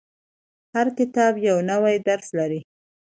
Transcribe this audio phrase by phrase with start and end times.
[0.73, 2.59] •هر کتاب یو نوی درس لري.